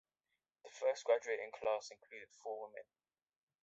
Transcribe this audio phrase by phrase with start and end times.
[0.63, 2.85] The first graduating class included four women.